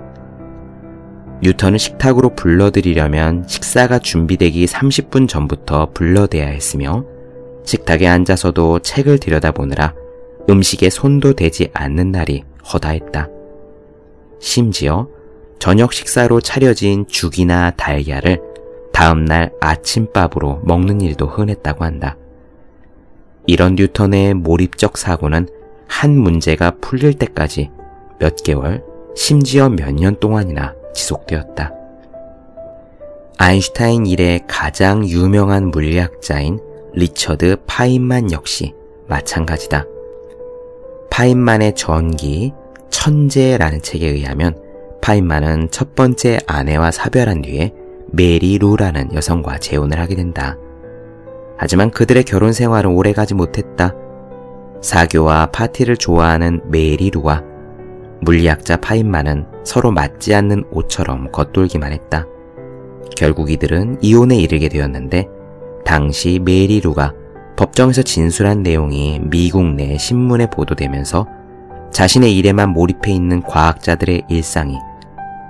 뉴턴을 1.43 1.79
식탁으로 1.79 2.33
불러들이려면 2.33 3.43
식사가 3.45 3.99
준비되기 3.99 4.67
30분 4.67 5.27
전부터 5.27 5.89
불러대야 5.93 6.47
했으며 6.47 7.03
식탁에 7.67 8.07
앉아서도 8.07 8.79
책을 8.79 9.19
들여다보느라 9.19 9.93
음식에 10.49 10.89
손도 10.89 11.33
대지 11.33 11.69
않는 11.73 12.13
날이 12.13 12.45
허다했다. 12.73 13.27
심지어 14.39 15.09
저녁 15.59 15.91
식사로 15.91 16.39
차려진 16.39 17.05
죽이나 17.07 17.71
달걀을 17.71 18.41
다음날 18.93 19.51
아침밥으로 19.59 20.61
먹는 20.63 21.01
일도 21.01 21.27
흔했다고 21.27 21.83
한다. 21.83 22.15
이런 23.47 23.75
뉴턴의 23.75 24.35
몰입적 24.35 24.97
사고는 24.97 25.49
한 25.89 26.17
문제가 26.17 26.71
풀릴 26.79 27.15
때까지 27.15 27.69
몇 28.19 28.43
개월, 28.43 28.81
심지어 29.15 29.67
몇 29.67 29.91
년 29.91 30.17
동안이나 30.19 30.73
지속되었다. 30.93 31.73
아인슈타인 33.37 34.05
이래 34.05 34.39
가장 34.47 35.05
유명한 35.05 35.69
물리학자인 35.69 36.59
리처드 36.97 37.57
파인만 37.67 38.31
역시 38.31 38.73
마찬가지다. 39.07 39.85
파인만의 41.11 41.75
전기 41.75 42.53
천재라는 42.89 43.83
책에 43.83 44.07
의하면 44.07 44.59
파인만은 45.01 45.69
첫 45.69 45.93
번째 45.93 46.39
아내와 46.47 46.89
사별한 46.89 47.43
뒤에 47.43 47.71
메리 48.11 48.57
루라는 48.57 49.13
여성과 49.13 49.59
재혼을 49.59 49.99
하게 49.99 50.15
된다. 50.15 50.57
하지만 51.59 51.91
그들의 51.91 52.23
결혼 52.23 52.51
생활은 52.51 52.89
오래가지 52.89 53.35
못했다. 53.35 53.93
사교와 54.81 55.51
파티를 55.51 55.97
좋아하는 55.97 56.61
메리 56.65 57.11
루와 57.11 57.43
물리학자 58.21 58.77
파인만은 58.77 59.45
서로 59.63 59.91
맞지 59.91 60.33
않는 60.33 60.63
옷처럼 60.71 61.31
겉돌기만 61.31 61.91
했다. 61.91 62.25
결국 63.15 63.51
이들은 63.51 63.99
이혼에 64.01 64.35
이르게 64.35 64.67
되었는데 64.67 65.36
당시 65.87 66.41
메리 66.43 66.81
루가 66.81 67.13
법정에서 67.55 68.01
진술한 68.01 68.61
내용이 68.61 69.21
미국 69.23 69.63
내 69.73 69.97
신문에 69.97 70.47
보도되면서 70.47 71.25
자신의 71.93 72.35
일에만 72.37 72.71
몰입해 72.71 73.09
있는 73.09 73.41
과학자들의 73.41 74.23
일상이 74.27 74.77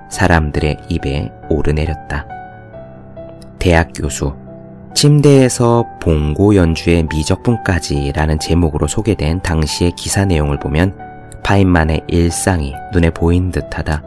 사람들의 0.08 0.76
입에 0.90 1.32
오르내렸다. 1.50 2.28
대학 3.58 3.90
교수, 3.92 4.32
침대에서 4.94 5.84
봉고 6.00 6.54
연주의 6.54 7.04
미적분까지라는 7.10 8.38
제목으로 8.38 8.86
소개된 8.86 9.42
당시의 9.42 9.90
기사 9.96 10.24
내용을 10.24 10.60
보면 10.60 10.96
바인만의 11.42 12.02
일상이 12.06 12.74
눈에 12.92 13.10
보인 13.10 13.50
듯하다. 13.50 14.04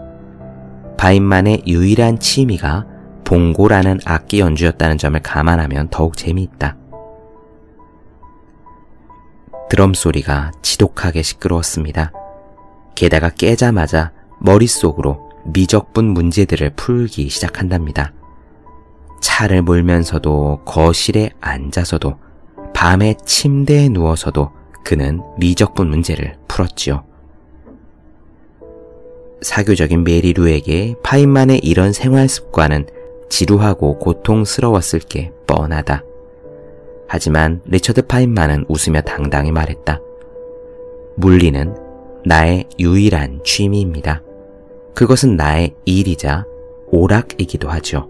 바인만의 0.98 1.64
유일한 1.68 2.20
취미가 2.20 2.86
봉고라는 3.24 4.00
악기 4.06 4.40
연주였다는 4.40 4.98
점을 4.98 5.20
감안하면 5.20 5.90
더욱 5.90 6.18
재미있다. 6.18 6.78
드럼 9.70 9.94
소리가 9.94 10.52
지독하게 10.62 11.22
시끄러웠습니다. 11.22 12.12
게다가 12.96 13.30
깨자마자 13.30 14.12
머릿속으로 14.40 15.32
미적분 15.46 16.06
문제들을 16.06 16.72
풀기 16.76 17.30
시작한답니다. 17.30 18.14
차를 19.22 19.62
몰면서도 19.62 20.64
거실에 20.66 21.30
앉아서도 21.40 22.20
밤에 22.74 23.16
침대에 23.26 23.90
누워서도 23.90 24.52
그는 24.84 25.22
미적분 25.38 25.88
문제를 25.90 26.38
풀었지요. 26.48 27.04
사교적인 29.42 30.04
메리루에게 30.04 30.96
파인만의 31.04 31.60
이런 31.60 31.94
생활 31.94 32.28
습관은 32.28 32.88
지루하고 33.32 33.98
고통스러웠을 33.98 35.00
게 35.00 35.32
뻔하다. 35.48 36.04
하지만 37.08 37.62
리처드 37.66 38.04
파인만은 38.04 38.66
웃으며 38.68 39.02
당당히 39.02 39.52
말했다. 39.52 40.00
물리는 41.16 41.76
나의 42.26 42.66
유일한 42.78 43.40
취미입니다. 43.44 44.22
그것은 44.94 45.38
나의 45.38 45.74
일이자 45.86 46.46
오락이기도 46.88 47.70
하죠. 47.70 48.10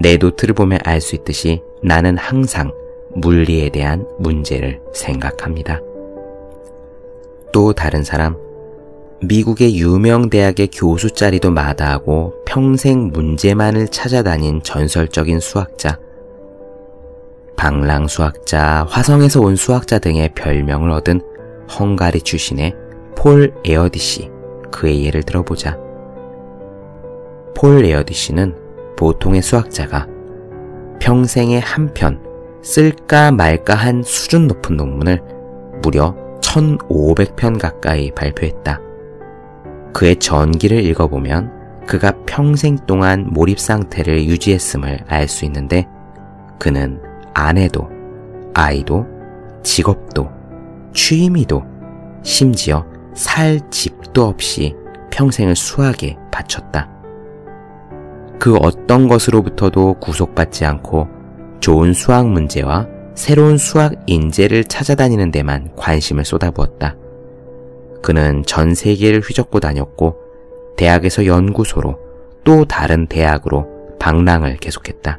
내 0.00 0.16
노트를 0.16 0.54
보면 0.54 0.80
알 0.84 1.00
수 1.00 1.14
있듯이 1.14 1.62
나는 1.82 2.18
항상 2.18 2.72
물리에 3.14 3.70
대한 3.70 4.04
문제를 4.18 4.80
생각합니다. 4.92 5.80
또 7.52 7.72
다른 7.72 8.02
사람, 8.02 8.36
미국의 9.26 9.76
유명 9.76 10.30
대학의 10.30 10.68
교수 10.68 11.10
자리도 11.10 11.50
마다하고 11.50 12.34
평생 12.44 13.08
문제만을 13.12 13.88
찾아다닌 13.88 14.62
전설적인 14.62 15.40
수학자, 15.40 15.98
방랑 17.56 18.08
수학자, 18.08 18.86
화성에서 18.88 19.40
온 19.40 19.56
수학자 19.56 19.98
등의 19.98 20.34
별명을 20.34 20.90
얻은 20.90 21.20
헝가리 21.78 22.20
출신의 22.20 22.74
폴 23.16 23.54
에어디시, 23.64 24.30
그의 24.70 25.04
예를 25.06 25.22
들어보자. 25.22 25.78
폴 27.54 27.84
에어디시는 27.84 28.54
보통의 28.96 29.42
수학자가 29.42 30.06
평생에 31.00 31.58
한 31.58 31.94
편 31.94 32.22
쓸까 32.62 33.30
말까 33.30 33.74
한 33.74 34.02
수준 34.02 34.48
높은 34.48 34.76
논문을 34.76 35.20
무려 35.82 36.16
1500편 36.40 37.60
가까이 37.60 38.10
발표했다. 38.10 38.80
그의 39.94 40.16
전기를 40.16 40.84
읽어보면 40.84 41.86
그가 41.86 42.12
평생 42.26 42.76
동안 42.86 43.28
몰입 43.30 43.58
상태를 43.58 44.24
유지했음을 44.26 45.04
알 45.06 45.28
수 45.28 45.44
있는데 45.46 45.86
그는 46.58 47.00
아내도, 47.32 47.88
아이도, 48.54 49.06
직업도, 49.62 50.28
취미도, 50.92 51.62
심지어 52.22 52.84
살 53.14 53.60
집도 53.70 54.26
없이 54.26 54.74
평생을 55.10 55.54
수학에 55.54 56.16
바쳤다. 56.32 56.90
그 58.38 58.56
어떤 58.56 59.08
것으로부터도 59.08 60.00
구속받지 60.00 60.64
않고 60.64 61.08
좋은 61.60 61.92
수학 61.92 62.28
문제와 62.28 62.88
새로운 63.14 63.58
수학 63.58 63.94
인재를 64.06 64.64
찾아다니는 64.64 65.30
데만 65.30 65.70
관심을 65.76 66.24
쏟아부었다. 66.24 66.96
그는 68.04 68.44
전 68.44 68.74
세계를 68.74 69.20
휘젓고 69.20 69.60
다녔고 69.60 70.18
대학에서 70.76 71.24
연구소로 71.24 71.98
또 72.44 72.66
다른 72.66 73.06
대학으로 73.06 73.96
방랑을 73.98 74.58
계속했다. 74.58 75.18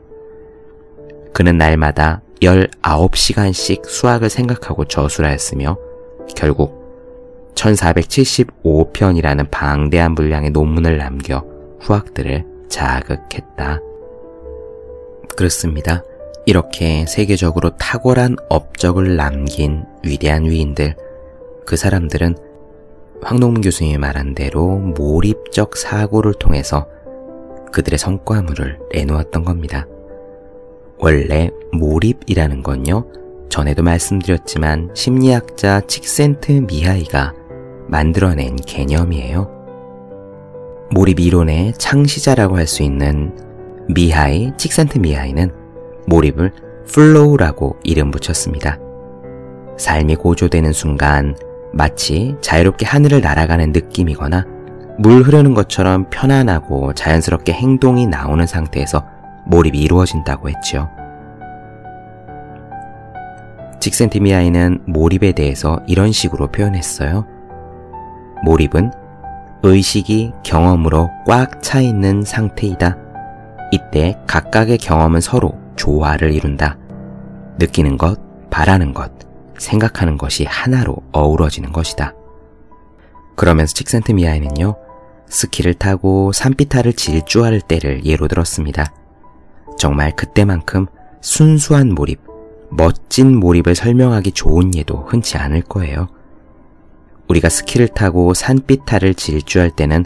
그는 1.34 1.58
날마다 1.58 2.22
19시간씩 2.42 3.88
수학을 3.88 4.30
생각하고 4.30 4.86
저술하였으며 4.86 5.76
결국 6.36 7.56
1475편이라는 7.56 9.50
방대한 9.50 10.14
분량의 10.14 10.52
논문을 10.52 11.00
남겨 11.00 11.44
후학들을 11.80 12.46
자극했다. 12.70 13.80
그렇습니다. 15.36 16.04
이렇게 16.46 17.08
세계적으로 17.08 17.76
탁월한 17.78 18.36
업적을 18.50 19.16
남긴 19.16 19.86
위대한 20.04 20.44
위인들, 20.44 20.96
그 21.66 21.78
사람들은 21.78 22.36
황농문 23.22 23.62
교수님이 23.62 23.98
말한 23.98 24.36
대로 24.36 24.78
몰입적 24.78 25.76
사고를 25.78 26.34
통해서 26.34 26.88
그들의 27.72 27.98
성과물을 27.98 28.80
내놓았던 28.94 29.44
겁니다. 29.44 29.88
원래 30.98 31.50
몰입이라는 31.74 32.64
건요, 32.64 33.06
전에도 33.50 33.84
말씀드렸지만 33.84 34.92
심리학자 34.94 35.82
칙센트 35.82 36.52
미하이가 36.52 37.34
만들어낸 37.88 38.56
개념이에요. 38.56 39.52
몰입 40.92 41.20
이론의 41.20 41.74
창시자라고 41.74 42.58
할 42.58 42.68
수 42.68 42.84
있는 42.84 43.36
미하이, 43.88 44.52
칙센트 44.58 44.98
미하이는 44.98 45.52
몰입을 46.08 46.52
flow라고 46.88 47.78
이름 47.84 48.12
붙였습니다. 48.12 48.80
삶이 49.78 50.16
고조되는 50.16 50.72
순간 50.72 51.36
마치 51.76 52.38
자유롭게 52.40 52.86
하늘을 52.86 53.20
날아가는 53.20 53.74
느낌이거나 53.74 54.46
물 54.98 55.24
흐르는 55.24 55.54
것처럼 55.54 56.10
편안하고 56.10 56.94
자연스럽게 56.94 57.52
행동이 57.52 58.08
나오는 58.08 58.46
상태에서 58.48 59.06
몰입이 59.46 59.78
이루어진다고 59.82 60.50
했죠. 60.50 60.90
직센티미아이는 63.82 64.84
몰입에 64.86 65.34
대해서 65.34 65.82
이런 65.86 66.14
식으로 66.14 66.48
표현했어요. 66.48 67.28
몰입은 68.46 68.92
의식이 69.64 70.32
경험으로 70.44 71.10
꽉 71.28 71.62
차 71.62 71.82
있는 71.82 72.24
상태이다. 72.24 72.98
이때 73.72 74.18
각각의 74.28 74.78
경험은 74.78 75.20
서로 75.20 75.60
조화를 75.76 76.32
이룬다. 76.32 76.78
느끼는 77.60 77.98
것, 77.98 78.18
바라는 78.50 78.94
것, 78.94 79.12
생각하는 79.60 80.18
것이 80.18 80.46
하나로 80.46 80.98
어우러지는 81.12 81.72
것이다. 81.72 82.14
그러면서 83.36 83.74
칙센트미아이는요, 83.74 84.76
스키를 85.28 85.74
타고 85.74 86.32
산비탈을 86.32 86.94
질주할 86.94 87.62
때를 87.62 88.06
예로 88.06 88.28
들었습니다. 88.28 88.94
정말 89.78 90.16
그때만큼 90.16 90.88
순수한 91.22 91.90
몰입, 91.90 92.20
멋진 92.70 93.38
몰입을 93.38 93.76
설명하기 93.76 94.32
좋은 94.32 94.76
예도 94.76 95.06
흔치 95.08 95.38
않을 95.38 95.62
거예요. 95.62 96.08
우리가 97.28 97.50
스키를 97.50 97.88
타고 97.90 98.34
산비탈을 98.34 99.16
질주할 99.16 99.72
때는 99.72 100.06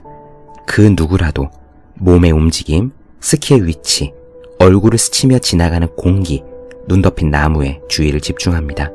그 0.65 0.81
누구라도 0.95 1.49
몸의 1.95 2.31
움직임, 2.31 2.91
스키의 3.19 3.65
위치, 3.65 4.13
얼굴을 4.59 4.97
스치며 4.97 5.39
지나가는 5.39 5.88
공기, 5.95 6.43
눈 6.88 7.01
덮인 7.01 7.29
나무에 7.29 7.81
주의를 7.89 8.21
집중합니다. 8.21 8.91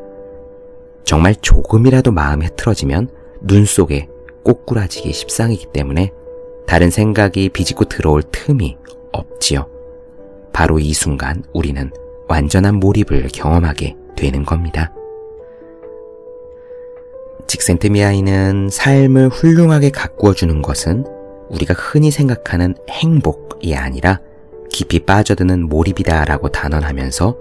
정말 1.04 1.34
조금이라도 1.36 2.12
마음이 2.12 2.46
흐트러지면 2.46 3.08
눈 3.42 3.64
속에 3.64 4.08
꼬꾸라지기 4.42 5.12
십상이기 5.12 5.66
때문에 5.72 6.12
다른 6.66 6.90
생각이 6.90 7.50
비집고 7.50 7.84
들어올 7.84 8.22
틈이 8.22 8.76
없지요. 9.12 9.68
바로 10.52 10.78
이 10.78 10.92
순간 10.92 11.42
우리는 11.52 11.90
완전한 12.28 12.76
몰입을 12.76 13.28
경험하게 13.32 13.96
되는 14.16 14.44
겁니다. 14.44 14.92
직센트미아이는 17.46 18.70
삶을 18.70 19.28
훌륭하게 19.28 19.90
가꾸어 19.90 20.32
주는 20.32 20.62
것은 20.62 21.04
우리가 21.50 21.74
흔히 21.74 22.10
생각하는 22.10 22.74
행복이 22.88 23.76
아니라 23.76 24.20
깊이 24.70 25.00
빠져드는 25.00 25.68
몰입이다라고 25.68 26.48
단언하면서 26.48 27.36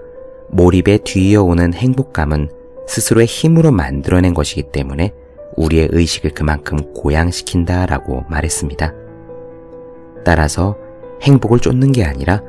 몰입에 0.50 1.00
뒤이어오는 1.04 1.74
행복감은 1.74 2.50
스스로의 2.88 3.26
힘으로 3.26 3.72
만들어낸 3.72 4.34
것이기 4.34 4.64
때문에 4.72 5.14
우리의 5.56 5.90
의식을 5.92 6.32
그만큼 6.32 6.94
고양시킨다 6.94 7.86
라고 7.86 8.24
말했습니다. 8.30 8.94
따라서 10.26 10.78
행복을 11.22 11.60
쫓는 11.60 11.92
게 11.92 12.04
아니라 12.04 12.42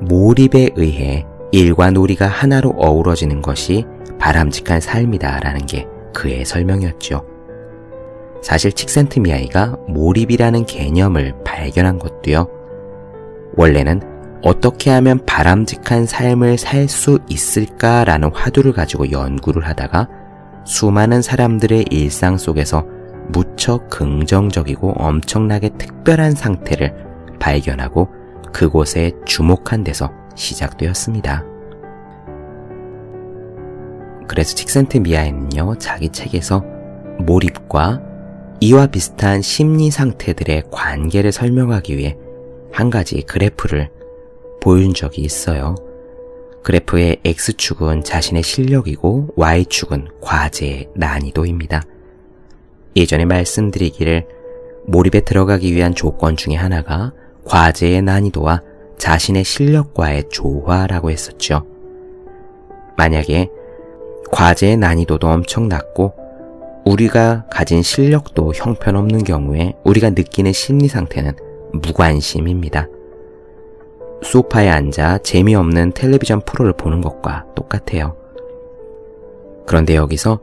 몰입에 0.00 0.70
의해 0.76 1.26
일과 1.52 1.90
놀이가 1.90 2.26
하나로 2.26 2.74
어우러지는 2.76 3.42
것이 3.42 3.84
바람직한 4.18 4.80
삶이다 4.80 5.40
라는 5.40 5.66
게 5.66 5.86
그의 6.14 6.44
설명이었죠. 6.44 7.24
사실 8.42 8.72
칙센트미아이가 8.72 9.76
몰입이라는 9.88 10.66
개념을 10.66 11.34
발견한 11.44 11.98
것도요. 11.98 12.48
원래는 13.56 14.00
어떻게 14.42 14.90
하면 14.90 15.24
바람직한 15.24 16.06
삶을 16.06 16.58
살 16.58 16.88
수 16.88 17.20
있을까라는 17.28 18.32
화두를 18.34 18.72
가지고 18.72 19.10
연구를 19.10 19.66
하다가 19.66 20.08
수많은 20.64 21.22
사람들의 21.22 21.86
일상 21.90 22.36
속에서 22.36 22.84
무척 23.28 23.88
긍정적이고 23.88 24.92
엄청나게 24.92 25.70
특별한 25.78 26.32
상태를 26.32 26.94
발견하고 27.38 28.08
그곳에 28.52 29.12
주목한 29.24 29.84
데서 29.84 30.10
시작되었습니다. 30.34 31.44
그래서 34.28 34.54
칙센트 34.54 34.98
미아에는요, 34.98 35.76
자기 35.78 36.08
책에서 36.08 36.64
몰입과 37.18 38.00
이와 38.60 38.86
비슷한 38.86 39.42
심리 39.42 39.90
상태들의 39.90 40.64
관계를 40.70 41.32
설명하기 41.32 41.96
위해 41.96 42.16
한 42.72 42.90
가지 42.90 43.22
그래프를 43.22 43.90
보여준 44.62 44.94
적이 44.94 45.22
있어요. 45.22 45.74
그래프의 46.62 47.18
X축은 47.24 48.04
자신의 48.04 48.44
실력이고 48.44 49.34
Y축은 49.36 50.08
과제의 50.20 50.90
난이도입니다. 50.94 51.82
예전에 52.94 53.24
말씀드리기를 53.24 54.26
몰입에 54.86 55.20
들어가기 55.20 55.74
위한 55.74 55.94
조건 55.94 56.36
중에 56.36 56.54
하나가 56.54 57.12
과제의 57.44 58.02
난이도와 58.02 58.62
자신의 58.98 59.42
실력과의 59.42 60.24
조화라고 60.30 61.10
했었죠. 61.10 61.66
만약에 62.96 63.48
과제의 64.30 64.76
난이도도 64.76 65.28
엄청 65.28 65.68
낮고 65.68 66.14
우리가 66.84 67.46
가진 67.50 67.82
실력도 67.82 68.52
형편없는 68.54 69.24
경우에 69.24 69.74
우리가 69.84 70.10
느끼는 70.10 70.52
심리 70.52 70.86
상태는 70.88 71.32
무관심입니다. 71.72 72.86
소파에 74.32 74.70
앉아 74.70 75.18
재미없는 75.18 75.92
텔레비전 75.92 76.40
프로를 76.40 76.72
보는 76.72 77.02
것과 77.02 77.44
똑같아요. 77.54 78.16
그런데 79.66 79.94
여기서 79.94 80.40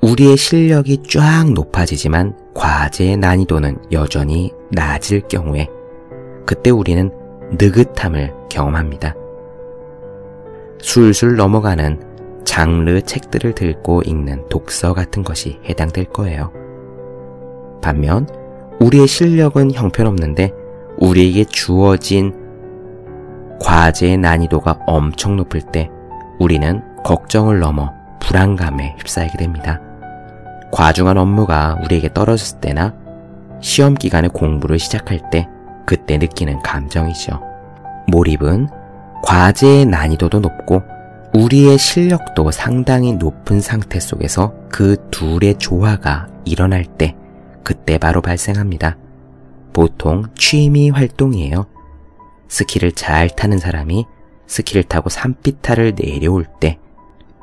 우리의 0.00 0.36
실력이 0.36 1.04
쫙 1.08 1.48
높아지지만 1.52 2.36
과제의 2.54 3.16
난이도는 3.18 3.92
여전히 3.92 4.52
낮을 4.72 5.20
경우에 5.28 5.68
그때 6.46 6.70
우리는 6.70 7.12
느긋함을 7.52 8.34
경험합니다. 8.50 9.14
술술 10.80 11.36
넘어가는 11.36 12.42
장르 12.44 13.00
책들을 13.02 13.54
들고 13.54 14.02
읽는 14.04 14.48
독서 14.48 14.94
같은 14.94 15.22
것이 15.22 15.60
해당될 15.64 16.06
거예요. 16.06 16.50
반면 17.82 18.26
우리의 18.80 19.06
실력은 19.06 19.70
형편없는데 19.74 20.52
우리에게 20.98 21.44
주어진 21.44 22.47
과제의 23.60 24.18
난이도가 24.18 24.80
엄청 24.86 25.36
높을 25.36 25.60
때 25.60 25.90
우리는 26.38 26.82
걱정을 27.04 27.58
넘어 27.58 27.92
불안감에 28.20 28.96
휩싸이게 28.98 29.38
됩니다. 29.38 29.80
과중한 30.70 31.16
업무가 31.16 31.78
우리에게 31.84 32.12
떨어졌을 32.12 32.60
때나 32.60 32.94
시험 33.60 33.94
기간에 33.94 34.28
공부를 34.28 34.78
시작할 34.78 35.30
때 35.30 35.48
그때 35.86 36.18
느끼는 36.18 36.60
감정이죠. 36.62 37.40
몰입은 38.08 38.68
과제의 39.22 39.86
난이도도 39.86 40.40
높고 40.40 40.82
우리의 41.34 41.78
실력도 41.78 42.50
상당히 42.50 43.14
높은 43.14 43.60
상태 43.60 44.00
속에서 44.00 44.54
그 44.70 44.96
둘의 45.10 45.56
조화가 45.58 46.28
일어날 46.44 46.84
때 46.84 47.14
그때 47.62 47.98
바로 47.98 48.22
발생합니다. 48.22 48.96
보통 49.72 50.24
취미 50.34 50.90
활동이에요. 50.90 51.66
스키를 52.48 52.92
잘 52.92 53.28
타는 53.28 53.58
사람이 53.58 54.06
스키를 54.46 54.84
타고 54.84 55.08
산비탈을 55.10 55.94
내려올 55.94 56.46
때 56.60 56.78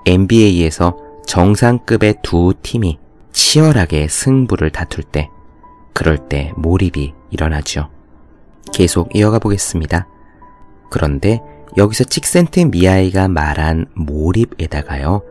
NBA에서 0.05 0.97
정상급의 1.25 2.15
두 2.21 2.53
팀이 2.61 2.99
치열하게 3.31 4.07
승부를 4.07 4.71
다툴 4.71 5.03
때 5.03 5.29
그럴 5.93 6.17
때 6.17 6.51
몰입이 6.57 7.13
일어나죠. 7.31 7.89
계속 8.73 9.15
이어가 9.15 9.39
보겠습니다. 9.39 10.07
그런데 10.89 11.41
여기서 11.77 12.05
칙센트 12.05 12.59
미아이가 12.59 13.27
말한 13.27 13.87
몰입에다가요. 13.93 15.21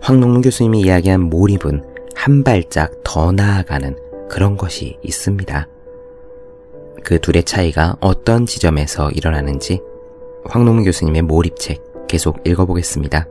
황농문 0.00 0.42
교수님이 0.42 0.82
이야기한 0.82 1.20
몰입은 1.20 1.84
한 2.14 2.44
발짝 2.44 2.92
더 3.04 3.32
나아가는 3.32 3.96
그런 4.28 4.56
것이 4.56 4.98
있습니다. 5.02 5.66
그 7.04 7.20
둘의 7.20 7.44
차이가 7.44 7.96
어떤 8.00 8.46
지점에서 8.46 9.10
일어나는지 9.10 9.80
황농문 10.46 10.84
교수님의 10.84 11.22
몰입책 11.22 12.06
계속 12.08 12.40
읽어보겠습니다. 12.46 13.28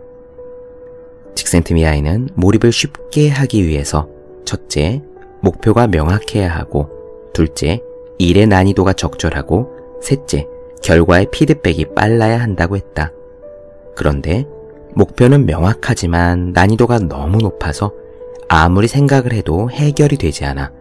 칙센트 1.35 1.73
미아이는 1.73 2.29
몰입을 2.35 2.71
쉽게 2.71 3.29
하기 3.29 3.67
위해서 3.67 4.07
첫째, 4.45 5.01
목표가 5.41 5.87
명확해야 5.87 6.49
하고 6.49 6.89
둘째, 7.33 7.81
일의 8.19 8.45
난이도가 8.45 8.93
적절하고 8.93 9.99
셋째, 10.01 10.47
결과의 10.83 11.27
피드백이 11.31 11.93
빨라야 11.95 12.39
한다고 12.39 12.77
했다. 12.77 13.11
그런데 13.95 14.45
목표는 14.93 15.45
명확하지만 15.47 16.51
난이도가 16.53 16.99
너무 16.99 17.39
높아서 17.39 17.91
아무리 18.47 18.87
생각을 18.87 19.33
해도 19.33 19.71
해결이 19.71 20.17
되지 20.17 20.45
않아 20.45 20.71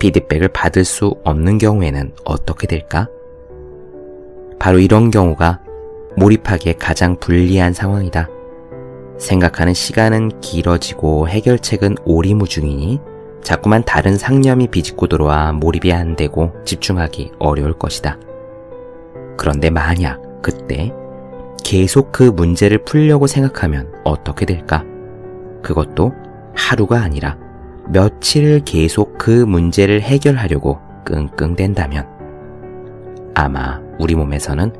피드백을 0.00 0.48
받을 0.48 0.84
수 0.84 1.14
없는 1.22 1.58
경우에는 1.58 2.12
어떻게 2.24 2.66
될까? 2.66 3.08
바로 4.58 4.80
이런 4.80 5.12
경우가 5.12 5.60
몰입하기에 6.16 6.74
가장 6.74 7.16
불리한 7.20 7.72
상황이다. 7.72 8.28
생각하는 9.18 9.74
시간은 9.74 10.40
길어지고 10.40 11.28
해결책은 11.28 11.96
오리무중이니 12.04 13.00
자꾸만 13.42 13.84
다른 13.84 14.16
상념이 14.16 14.68
비집고 14.68 15.06
들어와 15.06 15.52
몰입이 15.52 15.92
안 15.92 16.16
되고 16.16 16.52
집중하기 16.64 17.32
어려울 17.38 17.74
것이다. 17.74 18.18
그런데 19.36 19.70
만약 19.70 20.20
그때 20.42 20.92
계속 21.62 22.10
그 22.12 22.24
문제를 22.24 22.84
풀려고 22.84 23.26
생각하면 23.26 23.92
어떻게 24.04 24.46
될까? 24.46 24.84
그것도 25.62 26.12
하루가 26.54 27.00
아니라 27.00 27.38
며칠을 27.92 28.60
계속 28.64 29.18
그 29.18 29.30
문제를 29.30 30.00
해결하려고 30.00 30.78
끙끙댄다면 31.04 32.06
아마 33.34 33.80
우리 33.98 34.14
몸에서는 34.14 34.72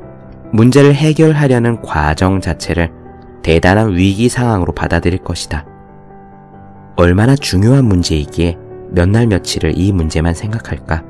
문제를 0.53 0.93
해결하려는 0.93 1.81
과정 1.81 2.41
자체를 2.41 2.91
대단한 3.43 3.95
위기 3.95 4.29
상황으로 4.29 4.73
받아들일 4.73 5.19
것이다. 5.19 5.65
얼마나 6.95 7.35
중요한 7.35 7.85
문제이기에 7.85 8.57
몇 8.91 9.09
날 9.09 9.27
며칠을 9.27 9.77
이 9.77 9.91
문제만 9.91 10.33
생각할까? 10.33 11.03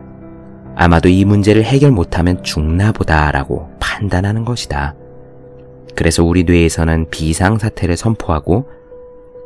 아마도 0.75 1.09
이 1.09 1.25
문제를 1.25 1.63
해결 1.63 1.91
못하면 1.91 2.41
죽나 2.43 2.91
보다라고 2.91 3.69
판단하는 3.79 4.45
것이다. 4.45 4.95
그래서 5.95 6.23
우리 6.23 6.43
뇌에서는 6.43 7.09
비상사태를 7.09 7.97
선포하고 7.97 8.67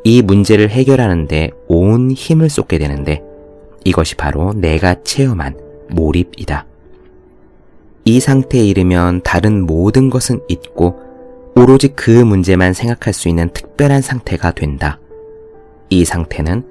이 0.05 0.21
문제를 0.21 0.69
해결하는데 0.69 1.49
온 1.67 2.11
힘을 2.11 2.47
쏟게 2.47 2.77
되는데 2.77 3.23
이것이 3.83 4.15
바로 4.15 4.53
내가 4.53 5.01
체험한 5.01 5.57
몰입이다. 5.89 6.67
이 8.05 8.19
상태에 8.19 8.63
이르면 8.63 9.21
다른 9.23 9.65
모든 9.65 10.11
것은 10.11 10.41
잊고 10.47 10.99
오로지 11.55 11.87
그 11.87 12.11
문제만 12.11 12.73
생각할 12.73 13.13
수 13.13 13.29
있는 13.29 13.49
특별한 13.49 14.03
상태가 14.03 14.51
된다. 14.51 14.99
이 15.89 16.05
상태는 16.05 16.63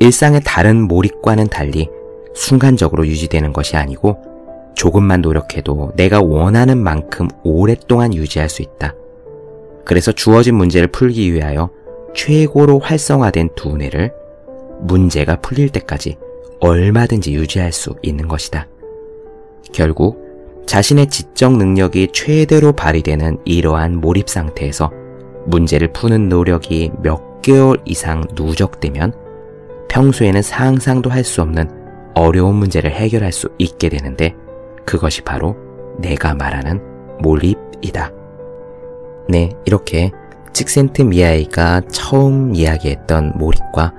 일상의 0.00 0.40
다른 0.44 0.82
몰입과는 0.88 1.46
달리 1.46 1.88
순간적으로 2.34 3.06
유지되는 3.06 3.52
것이 3.52 3.76
아니고 3.76 4.20
조금만 4.74 5.20
노력해도 5.20 5.92
내가 5.94 6.20
원하는 6.20 6.78
만큼 6.78 7.28
오랫동안 7.44 8.14
유지할 8.14 8.48
수 8.48 8.62
있다. 8.62 8.94
그래서 9.84 10.10
주어진 10.10 10.56
문제를 10.56 10.88
풀기 10.88 11.32
위하여 11.32 11.70
최고로 12.14 12.78
활성화된 12.80 13.50
두뇌를 13.54 14.12
문제가 14.80 15.36
풀릴 15.36 15.70
때까지 15.70 16.16
얼마든지 16.60 17.32
유지할 17.34 17.72
수 17.72 17.94
있는 18.02 18.28
것이다. 18.28 18.66
결국 19.72 20.28
자신의 20.66 21.08
지적 21.08 21.56
능력이 21.56 22.08
최대로 22.12 22.72
발휘되는 22.72 23.38
이러한 23.44 23.96
몰입 23.96 24.28
상태에서 24.28 24.90
문제를 25.46 25.92
푸는 25.92 26.28
노력이 26.28 26.92
몇 27.02 27.42
개월 27.42 27.78
이상 27.84 28.24
누적되면 28.34 29.12
평소에는 29.88 30.42
상상도 30.42 31.10
할 31.10 31.24
수 31.24 31.42
없는 31.42 31.68
어려운 32.14 32.56
문제를 32.56 32.90
해결할 32.90 33.32
수 33.32 33.48
있게 33.58 33.88
되는데 33.88 34.34
그것이 34.84 35.22
바로 35.22 35.56
내가 35.98 36.34
말하는 36.34 36.80
몰입이다. 37.20 38.12
네, 39.28 39.50
이렇게 39.64 40.10
칙센트 40.52 41.02
미아이가 41.02 41.82
처음 41.90 42.54
이야기했던 42.54 43.32
몰입과 43.36 43.92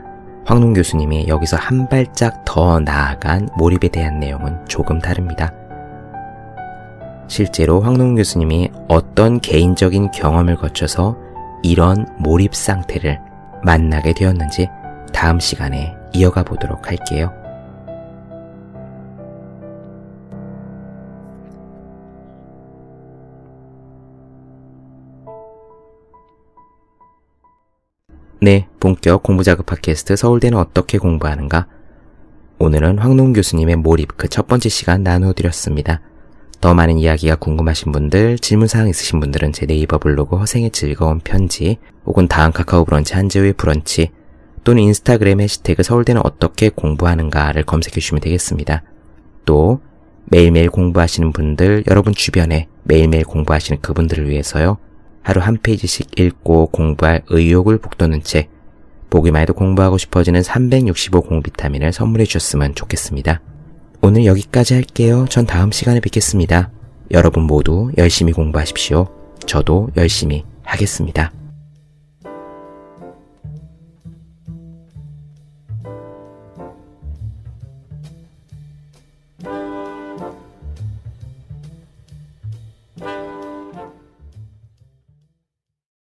황농 0.45 0.73
교수님이 0.73 1.27
여기서 1.27 1.57
한 1.57 1.87
발짝 1.87 2.43
더 2.45 2.79
나아간 2.79 3.47
몰입에 3.57 3.87
대한 3.89 4.19
내용은 4.19 4.57
조금 4.67 4.99
다릅니다. 4.99 5.53
실제로 7.27 7.79
황농 7.79 8.15
교수님이 8.15 8.69
어떤 8.87 9.39
개인적인 9.39 10.11
경험을 10.11 10.57
거쳐서 10.57 11.15
이런 11.63 12.05
몰입 12.17 12.53
상태를 12.53 13.19
만나게 13.63 14.13
되었는지 14.13 14.67
다음 15.13 15.39
시간에 15.39 15.95
이어가 16.13 16.43
보도록 16.43 16.89
할게요. 16.89 17.40
네, 28.43 28.67
본격 28.79 29.21
공부자극 29.21 29.67
팟캐스트 29.67 30.15
서울대는 30.15 30.57
어떻게 30.57 30.97
공부하는가? 30.97 31.67
오늘은 32.57 32.97
황농 32.97 33.33
교수님의 33.33 33.75
몰입 33.75 34.17
그 34.17 34.27
첫 34.27 34.47
번째 34.47 34.67
시간 34.67 35.03
나누어드렸습니다. 35.03 36.01
더 36.59 36.73
많은 36.73 36.97
이야기가 36.97 37.35
궁금하신 37.35 37.91
분들, 37.91 38.39
질문사항 38.39 38.89
있으신 38.89 39.19
분들은 39.19 39.53
제 39.53 39.67
네이버 39.67 39.99
블로그 39.99 40.37
허생의 40.37 40.71
즐거운 40.71 41.19
편지, 41.19 41.77
혹은 42.07 42.27
다음 42.27 42.51
카카오 42.51 42.83
브런치 42.83 43.13
한재우의 43.13 43.53
브런치, 43.53 44.09
또는 44.63 44.81
인스타그램 44.81 45.39
해시태그 45.39 45.83
서울대는 45.83 46.25
어떻게 46.25 46.69
공부하는가를 46.69 47.61
검색해 47.65 47.93
주시면 47.93 48.21
되겠습니다. 48.21 48.81
또, 49.45 49.81
매일매일 50.25 50.71
공부하시는 50.71 51.31
분들, 51.31 51.83
여러분 51.91 52.15
주변에 52.15 52.69
매일매일 52.85 53.23
공부하시는 53.23 53.81
그분들을 53.81 54.27
위해서요. 54.27 54.79
하루 55.21 55.41
한 55.41 55.57
페이지씩 55.61 56.19
읽고 56.19 56.67
공부할 56.67 57.21
의욕을 57.29 57.77
북돋는 57.77 58.23
책, 58.23 58.49
보기만 59.09 59.41
해도 59.41 59.53
공부하고 59.53 59.97
싶어지는 59.97 60.41
365 60.41 61.21
공비타민을 61.21 61.91
선물해 61.93 62.25
주셨으면 62.25 62.75
좋겠습니다. 62.75 63.41
오늘 64.01 64.25
여기까지 64.25 64.73
할게요. 64.73 65.25
전 65.29 65.45
다음 65.45 65.71
시간에 65.71 65.99
뵙겠습니다. 65.99 66.71
여러분 67.11 67.43
모두 67.43 67.91
열심히 67.97 68.31
공부하십시오. 68.31 69.07
저도 69.45 69.89
열심히 69.97 70.43
하겠습니다. 70.63 71.31